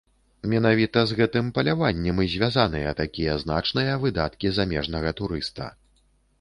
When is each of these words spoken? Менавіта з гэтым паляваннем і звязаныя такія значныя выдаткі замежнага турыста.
Менавіта 0.51 1.03
з 1.09 1.17
гэтым 1.19 1.51
паляваннем 1.57 2.23
і 2.25 2.31
звязаныя 2.37 2.95
такія 3.03 3.37
значныя 3.45 4.01
выдаткі 4.07 4.55
замежнага 4.59 5.09
турыста. 5.23 5.73